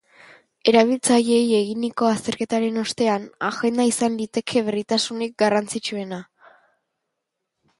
[0.69, 6.21] Erabiltzaileei eginiko azterketaren ostean, agenda izan liteke berritasunik garrantzitsuena.